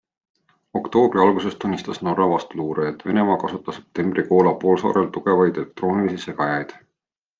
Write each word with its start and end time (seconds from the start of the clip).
Oktoobri 0.77 1.19
alguses 1.25 1.57
tunnistas 1.65 1.99
Norra 2.07 2.27
vastuluure, 2.31 2.87
et 2.93 3.05
Venemaa 3.09 3.37
kasutas 3.43 3.77
septembris 3.81 4.27
Koola 4.31 4.55
poolsaarel 4.65 5.07
tugevaid 5.19 5.61
elektroonilisi 5.65 6.31
segajaid. 6.31 6.75